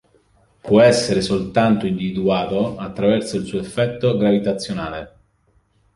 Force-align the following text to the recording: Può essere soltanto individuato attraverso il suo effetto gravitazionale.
Può 0.61 0.81
essere 0.81 1.21
soltanto 1.21 1.85
individuato 1.85 2.75
attraverso 2.75 3.37
il 3.37 3.45
suo 3.45 3.59
effetto 3.59 4.17
gravitazionale. 4.17 5.19